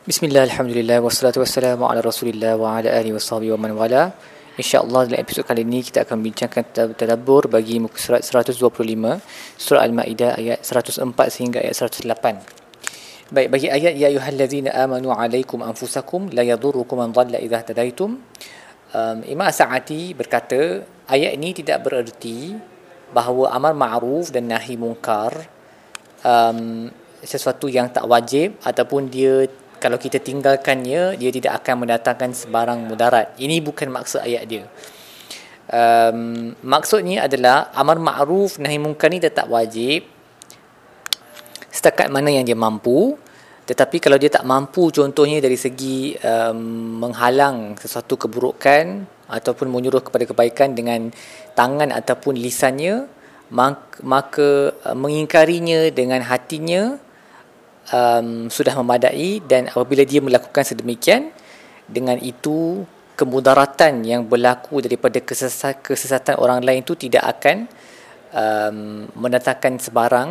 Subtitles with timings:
[0.00, 4.16] Bismillah, Alhamdulillah, wassalatu wassalamu ala rasulillah wa ala alihi wa sahbihi wa man wala.
[4.56, 8.64] InsyaAllah dalam episod kali ini kita akan bincangkan tadabbur bagi muka surat 125
[9.60, 12.16] Surah Al-Ma'idah ayat 104 sehingga ayat 108
[13.28, 18.16] Baik, bagi ayat Ya ayuhallazina amanu alaikum anfusakum la yadurrukum man dhalla idha tadaitum.
[18.96, 20.80] Um, Imam Sa'ati berkata
[21.12, 22.56] ayat ini tidak bererti
[23.12, 25.44] bahawa amar ma'ruf dan nahi mungkar
[26.24, 26.88] um,
[27.20, 29.44] sesuatu yang tak wajib ataupun dia
[29.80, 33.32] kalau kita tinggalkannya dia tidak akan mendatangkan sebarang mudarat.
[33.40, 34.64] Ini bukan maksud ayat dia.
[35.70, 40.02] Um, maksudnya adalah amar ma'ruf nahi munkar ni tetap wajib
[41.72, 43.16] setakat mana yang dia mampu.
[43.64, 50.26] Tetapi kalau dia tak mampu contohnya dari segi um, menghalang sesuatu keburukan ataupun menyuruh kepada
[50.26, 51.14] kebaikan dengan
[51.54, 53.06] tangan ataupun lisannya
[54.02, 56.98] maka uh, mengingkarinya dengan hatinya
[57.88, 61.32] um, sudah memadai dan apabila dia melakukan sedemikian
[61.88, 62.84] dengan itu
[63.16, 67.68] kemudaratan yang berlaku daripada kesesatan, kesesatan orang lain itu tidak akan
[68.32, 68.76] um,
[69.16, 70.28] mendatangkan sebarang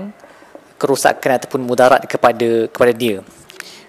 [0.79, 3.21] kerusakan ataupun mudarat kepada kepada dia.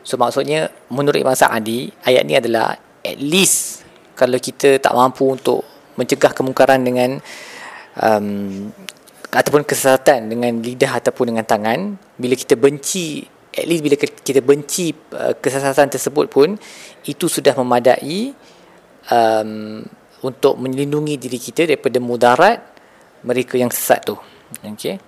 [0.04, 3.86] So maksudnya menurut Imam Sa'adi ayat ni adalah at least
[4.18, 5.64] kalau kita tak mampu untuk
[5.96, 7.16] mencegah kemungkaran dengan
[7.96, 8.68] um,
[9.30, 14.94] ataupun kesesatan dengan lidah ataupun dengan tangan bila kita benci at least bila kita benci
[15.14, 16.54] uh, kesesatan tersebut pun
[17.06, 18.30] itu sudah memadai
[19.10, 19.82] um,
[20.22, 22.58] untuk melindungi diri kita daripada mudarat
[23.26, 24.16] mereka yang sesat tu.
[24.64, 25.00] Okey.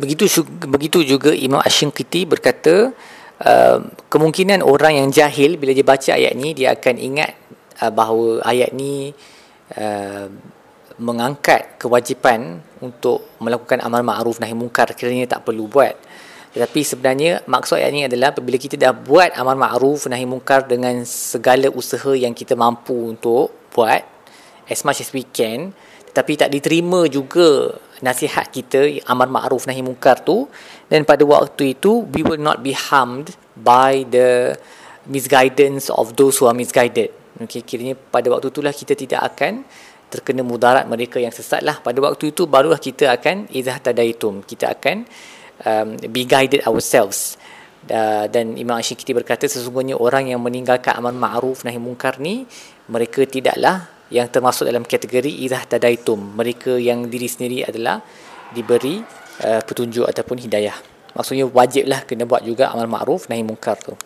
[0.00, 0.24] Begitu
[0.68, 2.92] begitu juga Imam Asy-Syanqiti berkata
[3.44, 7.32] uh, kemungkinan orang yang jahil bila dia baca ayat ni dia akan ingat
[7.84, 9.12] uh, bahawa ayat ni
[9.76, 10.26] uh,
[11.00, 15.96] mengangkat kewajipan untuk melakukan amal ma'ruf nahi mungkar kiranya tak perlu buat
[16.50, 21.06] tetapi sebenarnya maksud ayat ini adalah apabila kita dah buat amal ma'ruf nahi mungkar dengan
[21.06, 24.02] segala usaha yang kita mampu untuk buat
[24.66, 25.70] as much as we can
[26.10, 30.50] tetapi tak diterima juga nasihat kita amal ma'ruf nahi mungkar tu
[30.90, 34.58] dan pada waktu itu we will not be harmed by the
[35.06, 37.14] misguidance of those who are misguided.
[37.40, 39.64] Okay, kiranya pada waktu itulah kita tidak akan
[40.10, 41.78] terkena mudarat mereka yang sesat lah.
[41.80, 44.42] Pada waktu itu barulah kita akan izah tadaitum.
[44.44, 45.06] Kita akan
[45.64, 47.36] um, be guided ourselves.
[47.88, 52.44] Uh, dan Imam Asyikiti berkata sesungguhnya orang yang meninggalkan amal ma'ruf nahi mungkar ni
[52.92, 56.36] mereka tidaklah yang termasuk dalam kategori idah tadaitum.
[56.36, 58.04] Mereka yang diri sendiri adalah
[58.52, 59.00] diberi
[59.46, 60.76] uh, petunjuk ataupun hidayah.
[61.16, 63.96] Maksudnya wajiblah kena buat juga amal ma'ruf nahi mungkar tu.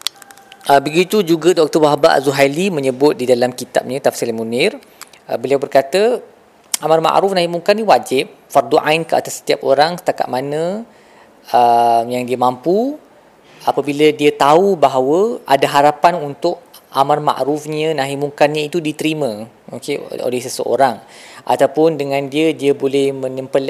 [0.64, 1.76] Uh, begitu juga Dr.
[1.76, 4.80] Wahab Az-Zuhaili menyebut di dalam kitabnya Tafsir Munir
[5.28, 6.24] uh, beliau berkata
[6.80, 10.88] amal ma'ruf nahi mungkar ni wajib fardu ain ke atas setiap orang setakat mana
[11.52, 12.96] uh, yang dia mampu
[13.64, 16.60] apabila dia tahu bahawa ada harapan untuk
[16.94, 19.44] amar ma'rufnya nahi mungkarnya itu diterima
[19.74, 21.02] okey oleh seseorang.
[21.44, 23.12] Ataupun dengan dia dia boleh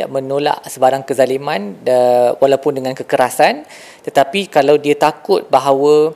[0.06, 3.66] menolak sebarang kezaliman uh, walaupun dengan kekerasan
[4.06, 6.14] tetapi kalau dia takut bahawa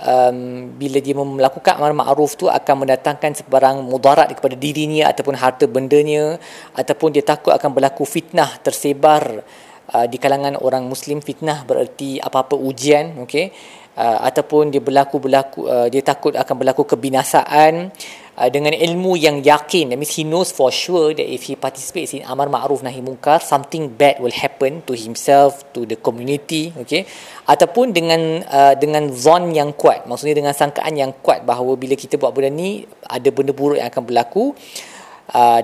[0.00, 0.38] um,
[0.76, 6.36] bila dia melakukan amar ma'ruf tu akan mendatangkan sebarang mudarat kepada dirinya ataupun harta bendanya
[6.76, 9.46] ataupun dia takut akan berlaku fitnah tersebar
[9.94, 13.52] uh, di kalangan orang muslim fitnah bererti apa-apa ujian okey?
[13.96, 17.88] Uh, ataupun dia berlaku berlaku uh, dia takut akan berlaku kebinasaan
[18.36, 19.88] uh, dengan ilmu yang yakin.
[19.88, 23.40] That means he knows for sure that if he participates in amar ma'ruf nahi munkar
[23.40, 27.08] something bad will happen to himself to the community okey?
[27.48, 32.20] Ataupun dengan uh, dengan zon yang kuat maksudnya dengan sangkaan yang kuat bahawa bila kita
[32.20, 34.52] buat benda ni ada benda buruk yang akan berlaku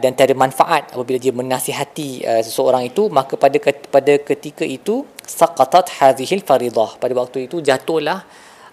[0.03, 6.03] dan tiada manfaat apabila dia menasihati uh, seseorang itu maka pada pada ketika itu saqatat
[6.03, 6.99] hadhil faridah.
[6.99, 8.27] Pada waktu itu jatuhlah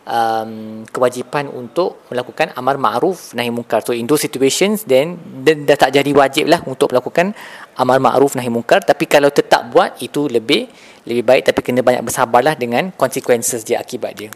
[0.09, 5.77] um, kewajipan untuk melakukan amar ma'ruf nahi munkar so in those situations then then dah
[5.77, 7.37] tak jadi wajib lah untuk melakukan
[7.77, 10.65] amar ma'ruf nahi munkar tapi kalau tetap buat itu lebih
[11.05, 11.53] lebih baik.
[11.53, 14.33] Tapi kena banyak bersabarlah dengan consequences dia akibat dia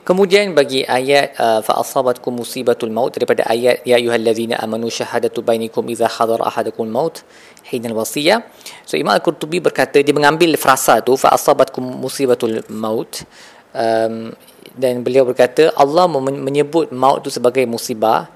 [0.00, 5.84] Kemudian bagi ayat uh, fa asabatkum musibatul maut daripada ayat ya ayyuhallazina amanu syahadatu bainakum
[5.92, 7.20] idza hadara ahadakum maut
[7.68, 8.40] hinal wasiyah.
[8.88, 13.28] So Imam Al-Qurtubi berkata dia mengambil frasa tu fa asabatkum musibatul maut
[13.76, 14.32] um,
[14.72, 18.32] dan beliau berkata Allah menyebut maut tu sebagai musibah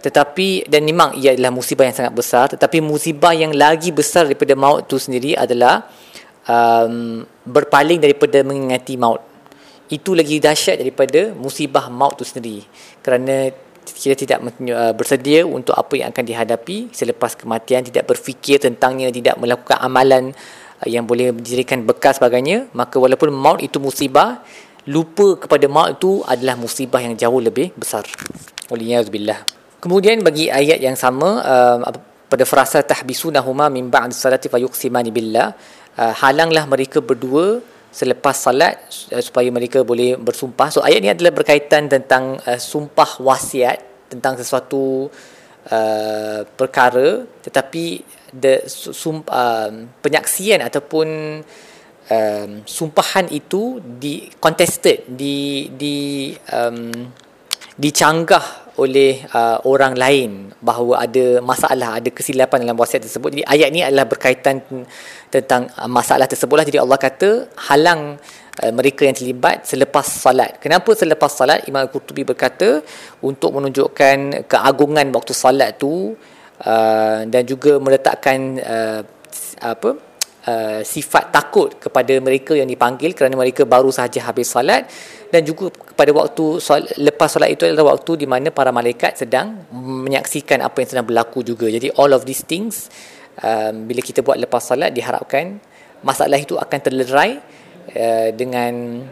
[0.00, 4.56] tetapi dan memang ia adalah musibah yang sangat besar tetapi musibah yang lagi besar daripada
[4.56, 5.84] maut tu sendiri adalah
[6.48, 9.29] um, berpaling daripada mengingati maut
[9.90, 12.62] itu lagi dahsyat daripada musibah maut tu sendiri
[13.02, 13.50] kerana
[13.90, 14.38] kita tidak
[14.70, 20.30] uh, bersedia untuk apa yang akan dihadapi selepas kematian tidak berfikir tentangnya tidak melakukan amalan
[20.80, 24.46] uh, yang boleh menjadikan bekas sebagainya maka walaupun maut itu musibah
[24.86, 28.06] lupa kepada maut itu adalah musibah yang jauh lebih besar.
[28.72, 29.44] Waliyahzubillah.
[29.76, 31.78] Kemudian bagi ayat yang sama uh,
[32.30, 35.50] pada frasa tahbisunahuma min ba'd salati fayuqsimani billah
[35.98, 37.58] halanglah mereka berdua
[37.90, 38.78] selepas salat
[39.10, 40.70] uh, supaya mereka boleh bersumpah.
[40.70, 45.10] So ayat ini adalah berkaitan tentang uh, sumpah wasiat tentang sesuatu
[45.70, 48.02] uh, perkara tetapi
[48.34, 49.70] the sum, uh,
[50.02, 51.08] penyaksian ataupun
[52.10, 56.90] um, sumpahan itu di contested di di um,
[57.74, 60.30] dicanggah oleh uh, orang lain
[60.64, 63.28] bahawa ada masalah ada kesilapan dalam wasiat tersebut.
[63.36, 64.64] Jadi ayat ini adalah berkaitan
[65.28, 66.64] tentang uh, masalah tersebutlah.
[66.64, 67.30] Jadi Allah kata
[67.68, 68.16] halang
[68.64, 70.56] uh, mereka yang terlibat selepas salat.
[70.64, 71.68] Kenapa selepas salat?
[71.68, 72.80] Imam Al-Qurtubi berkata
[73.20, 76.16] untuk menunjukkan keagungan waktu salat tu
[76.64, 79.00] uh, dan juga meletakkan uh,
[79.60, 80.09] apa
[80.46, 84.88] uh, sifat takut kepada mereka yang dipanggil kerana mereka baru sahaja habis salat
[85.28, 89.68] dan juga pada waktu solat, lepas solat itu adalah waktu di mana para malaikat sedang
[89.72, 91.68] menyaksikan apa yang sedang berlaku juga.
[91.68, 92.88] Jadi all of these things
[93.42, 95.60] um, bila kita buat lepas salat diharapkan
[96.00, 97.30] masalah itu akan terlerai
[97.94, 99.04] uh, dengan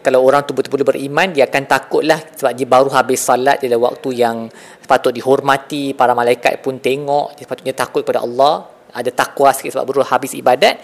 [0.00, 4.16] kalau orang tu betul-betul beriman dia akan takutlah sebab dia baru habis salat adalah waktu
[4.16, 4.48] yang
[4.88, 9.86] patut dihormati para malaikat pun tengok dia patutnya takut kepada Allah ada takwa sikit sebab
[9.88, 10.78] baru habis ibadat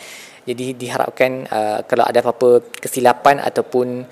[0.46, 4.06] jadi diharapkan uh, kalau ada apa-apa kesilapan ataupun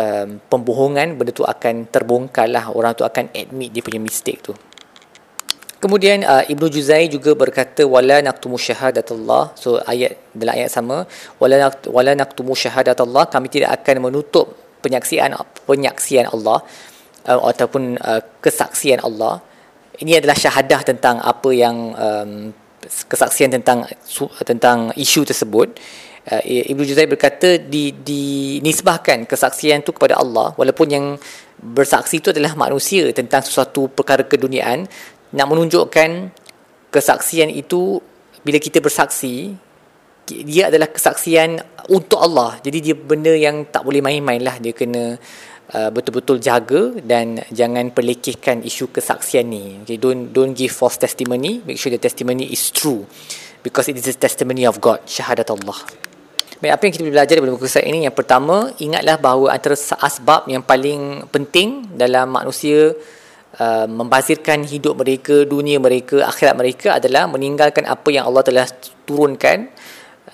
[0.00, 4.54] um, pembohongan benda tu akan terbongkar lah orang tu akan admit dia punya mistake tu
[5.84, 9.52] Kemudian uh, Ibnu Juzai juga berkata wala naqtumu syahadatullah.
[9.52, 11.04] So ayat dalam ayat sama
[11.36, 15.36] wala wala naqtumu syahadatullah kami tidak akan menutup penyaksian
[15.68, 16.64] penyaksian Allah
[17.28, 19.44] uh, ataupun uh, kesaksian Allah.
[20.00, 21.76] Ini adalah syahadah tentang apa yang
[22.06, 22.32] um,
[23.08, 23.88] kesaksian tentang
[24.44, 25.76] tentang isu tersebut.
[26.24, 26.40] Uh,
[26.72, 31.06] Ibnu Juzai berkata di dinisbahkan kesaksian itu kepada Allah walaupun yang
[31.60, 34.88] bersaksi itu adalah manusia tentang sesuatu perkara keduniaan
[35.36, 36.32] nak menunjukkan
[36.88, 38.00] kesaksian itu
[38.40, 39.52] bila kita bersaksi
[40.24, 41.60] dia adalah kesaksian
[41.92, 45.20] untuk Allah jadi dia benda yang tak boleh main-main lah dia kena
[45.72, 49.80] uh, betul-betul jaga dan jangan perlekehkan isu kesaksian ni.
[49.86, 51.64] Okay, don't don't give false testimony.
[51.64, 53.08] Make sure the testimony is true
[53.64, 55.78] because it is a testimony of God syahadat Allah.
[56.60, 58.04] Baik, apa yang kita belajar daripada buku kisah ini?
[58.04, 62.92] Yang pertama ingatlah bahawa antara asbab yang paling penting dalam manusia
[63.54, 68.66] Uh, membazirkan hidup mereka, dunia mereka, akhirat mereka adalah meninggalkan apa yang Allah telah
[69.06, 69.70] turunkan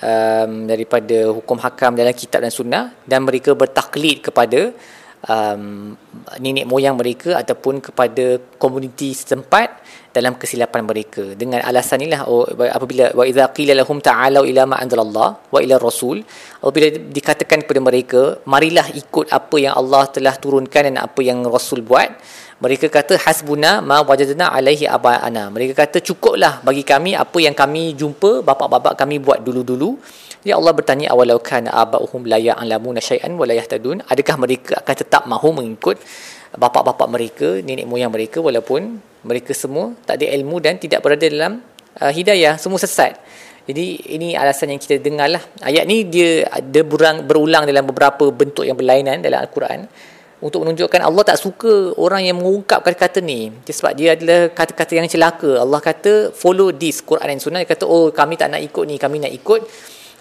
[0.01, 4.73] um, daripada hukum hakam dalam kitab dan sunnah dan mereka bertaklid kepada
[5.29, 5.97] um,
[6.41, 9.69] nenek moyang mereka ataupun kepada komuniti setempat
[10.11, 12.43] dalam kesilapan mereka dengan alasan inilah oh,
[12.77, 16.19] apabila wa idza qila lahum ta'alu ila ma anzalallah wa ila rasul
[16.59, 18.21] apabila dikatakan kepada mereka
[18.51, 22.11] marilah ikut apa yang Allah telah turunkan dan apa yang rasul buat
[22.61, 25.49] mereka kata hasbuna ma wajadna alaihi abana.
[25.49, 29.97] Mereka kata cukuplah bagi kami apa yang kami jumpa bapa-bapa kami buat dulu-dulu.
[30.41, 34.01] Jadi Allah bertanya awalau kana abauhum la ya'lamuna syai'an wa la yahtadun.
[34.09, 36.01] Adakah mereka akan tetap mahu mengikut
[36.57, 41.61] bapa-bapa mereka, nenek moyang mereka walaupun mereka semua tak ada ilmu dan tidak berada dalam
[42.01, 43.21] uh, hidayah, semua sesat.
[43.69, 45.45] Jadi ini alasan yang kita dengar lah.
[45.61, 46.81] Ayat ni dia ada
[47.23, 49.87] berulang dalam beberapa bentuk yang berlainan dalam Al-Quran
[50.41, 55.05] untuk menunjukkan Allah tak suka orang yang mengungkap kata-kata ni sebab dia adalah kata-kata yang
[55.05, 58.85] celaka Allah kata follow this Quran dan Sunnah dia kata oh kami tak nak ikut
[58.89, 59.61] ni kami nak ikut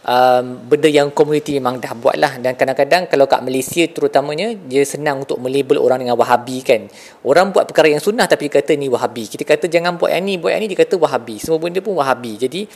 [0.05, 4.83] um, benda yang komuniti memang dah buat lah dan kadang-kadang kalau kat Malaysia terutamanya dia
[4.87, 6.87] senang untuk melabel orang dengan wahabi kan?
[7.25, 9.27] Orang buat perkara yang sunnah tapi kata ni wahabi.
[9.27, 10.71] Kita kata jangan buat yang ni buat yang ni.
[10.71, 11.41] Dia kata wahabi.
[11.41, 12.39] Semua benda pun wahabi.
[12.39, 12.69] Jadi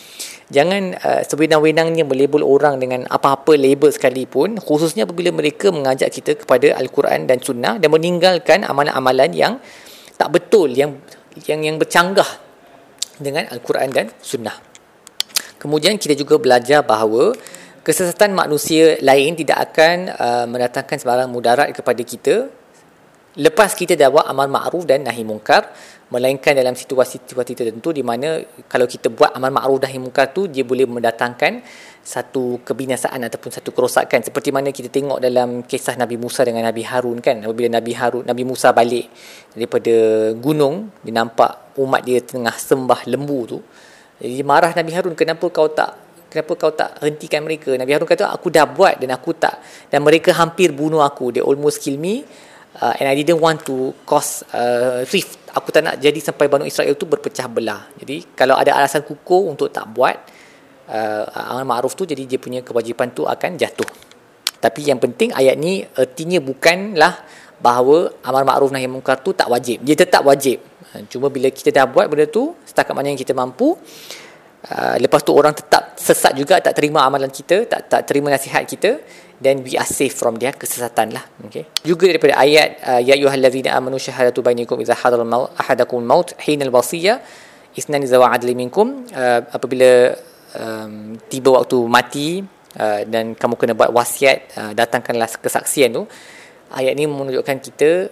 [0.49, 6.75] jangan uh, sewenang-wenangnya melabel orang dengan apa-apa label sekalipun khususnya apabila mereka mengajak kita kepada
[6.75, 9.53] Al-Quran dan sunnah dan meninggalkan amalan-amalan yang
[10.17, 10.99] tak betul yang
[11.49, 12.27] yang yang bercanggah
[13.17, 14.72] dengan Al-Quran dan sunnah
[15.63, 17.31] Kemudian kita juga belajar bahawa
[17.87, 22.51] kesesatan manusia lain tidak akan uh, mendatangkan sebarang mudarat kepada kita
[23.33, 25.73] lepas kita dah buat amal ma'ruf dan nahi mungkar
[26.13, 28.37] melainkan dalam situasi-situasi tertentu di mana
[28.69, 31.65] kalau kita buat amal ma'ruf dan nahi mungkar tu dia boleh mendatangkan
[32.03, 34.21] satu kebinasaan ataupun satu kerosakan.
[34.21, 37.41] Seperti mana kita tengok dalam kisah Nabi Musa dengan Nabi Harun kan.
[37.41, 39.09] Apabila Nabi Harun Nabi Musa balik
[39.55, 39.95] daripada
[40.37, 43.59] gunung dia nampak umat dia tengah sembah lembu tu
[44.23, 45.99] jadi marah Nabi Harun kenapa kau tak
[46.31, 47.75] kenapa kau tak hentikan mereka?
[47.75, 49.59] Nabi Harun kata aku dah buat dan aku tak
[49.91, 51.35] dan mereka hampir bunuh aku.
[51.35, 52.23] They almost kill me
[52.79, 55.43] uh, and I didn't want to cause uh, rift.
[55.51, 57.91] Aku tak nak jadi sampai Banu Israel tu berpecah belah.
[57.99, 60.15] Jadi kalau ada alasan kukuh untuk tak buat
[60.87, 63.91] uh, amal ma'ruf tu jadi dia punya kewajipan tu akan jatuh.
[64.63, 69.79] Tapi yang penting ayat ni ertinya bukanlah bahawa amar makruf nahi munkar tu tak wajib.
[69.87, 70.59] Dia tetap wajib.
[70.91, 73.79] Ha, cuma bila kita dah buat benda tu, setakat mana yang kita mampu,
[74.67, 78.67] uh, lepas tu orang tetap sesat juga, tak terima amalan kita, tak tak terima nasihat
[78.67, 78.99] kita,
[79.39, 81.23] then we are safe from dia kesesatan lah.
[81.47, 81.63] Okay.
[81.87, 86.69] Juga daripada ayat, uh, Ya ayuhallazina amanu syahadatu bainikum iza hadal maut, ahadakum maut, hinal
[86.75, 87.23] wasiyah,
[87.79, 90.19] isnani zawa adli minkum, uh, apabila
[90.59, 92.43] um, tiba waktu mati,
[92.75, 96.05] uh, dan kamu kena buat wasiat, uh, datangkanlah kesaksian tu,
[96.73, 98.09] ayat ni menunjukkan kita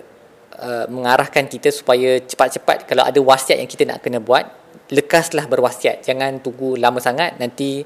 [0.62, 4.46] uh, mengarahkan kita supaya cepat-cepat kalau ada wasiat yang kita nak kena buat
[4.92, 6.06] lekaslah berwasiat.
[6.06, 7.84] Jangan tunggu lama sangat nanti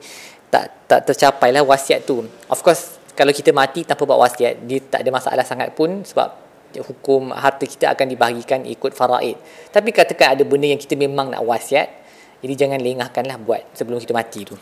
[0.52, 2.22] tak tak tercapai lah wasiat tu.
[2.52, 6.44] Of course kalau kita mati tanpa buat wasiat dia tak ada masalah sangat pun sebab
[6.76, 9.40] hukum harta kita akan dibahagikan ikut faraid.
[9.72, 11.88] Tapi katakan ada benda yang kita memang nak wasiat
[12.46, 14.54] jadi jangan lengahkanlah buat sebelum kita mati tu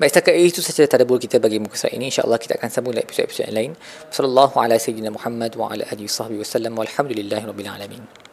[0.00, 2.08] Baik, setakat itu sahaja tadabbur kita bagi muka surat ini.
[2.08, 3.76] InsyaAllah kita akan sambung dalam episod-episod lain.
[4.08, 6.72] Sallallahu ala sayyidina Muhammad wa ala alihi wa wa sallam.
[7.44, 8.29] Rabbil alamin.